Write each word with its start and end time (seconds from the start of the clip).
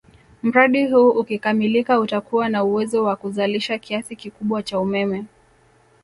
Mradi 0.43 0.87
huu 0.87 1.09
ukikamilika 1.09 1.99
utakuwa 1.99 2.49
na 2.49 2.63
uwezo 2.63 3.03
wa 3.03 3.15
kuzalisha 3.15 3.77
kiasi 3.79 4.15
kikubwa 4.15 4.63
cha 4.63 4.79
umeme 4.79 5.25